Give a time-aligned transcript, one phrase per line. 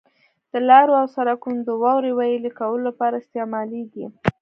[0.51, 4.05] د لارو او سرکونو د واورې ویلي کولو لپاره استعمالیږي.